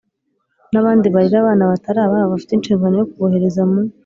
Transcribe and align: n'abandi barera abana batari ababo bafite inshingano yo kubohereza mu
n'abandi 0.71 1.07
barera 1.15 1.37
abana 1.41 1.69
batari 1.71 1.99
ababo 2.01 2.25
bafite 2.33 2.51
inshingano 2.53 2.93
yo 2.97 3.07
kubohereza 3.11 3.61
mu 3.69 3.79